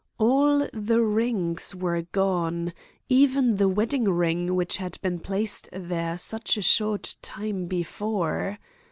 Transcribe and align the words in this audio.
All 0.17 0.67
the 0.73 1.03
rings 1.03 1.75
were 1.75 2.01
gone, 2.01 2.73
even 3.07 3.57
the 3.57 3.67
wedding 3.69 4.05
ring 4.05 4.55
which 4.55 4.77
had 4.77 4.97
been 5.03 5.19
placed 5.19 5.69
there 5.71 6.17
such 6.17 6.57
a 6.57 6.63
short 6.63 7.15
time 7.21 7.67
before. 7.67 8.57